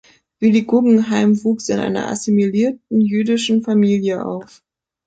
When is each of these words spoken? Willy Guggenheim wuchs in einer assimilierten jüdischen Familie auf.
Willy 0.39 0.61
Guggenheim 0.63 1.43
wuchs 1.43 1.69
in 1.69 1.77
einer 1.77 2.07
assimilierten 2.07 3.01
jüdischen 3.01 3.61
Familie 3.61 4.25
auf. 4.25 4.63